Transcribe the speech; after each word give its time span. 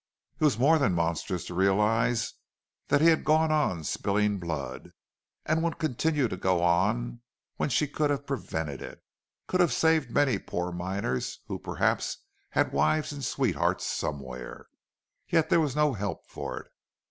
It 0.39 0.43
was 0.43 0.57
more 0.57 0.79
than 0.79 0.93
monstrous 0.95 1.45
to 1.45 1.53
realize 1.53 2.33
that 2.87 3.01
he 3.01 3.07
had 3.09 3.23
gone 3.23 3.51
on 3.51 3.83
spilling 3.83 4.39
blood 4.39 4.93
and 5.45 5.61
would 5.61 5.77
continue 5.77 6.27
to 6.27 6.35
go 6.35 6.63
on 6.63 7.21
when 7.57 7.69
she 7.69 7.87
could 7.87 8.09
have 8.09 8.25
prevented 8.25 8.81
it 8.81 9.03
could 9.45 9.59
have 9.59 9.71
saved 9.71 10.09
many 10.09 10.39
poor 10.39 10.71
miners 10.71 11.41
who 11.45 11.59
perhaps 11.59 12.17
had 12.49 12.73
wives 12.73 13.13
or 13.13 13.21
sweethearts 13.21 13.85
somewhere. 13.85 14.69
Yet 15.27 15.51
there 15.51 15.59
was 15.61 15.75
no 15.75 15.93
help 15.93 16.25
for 16.27 16.57
it. 16.61 16.71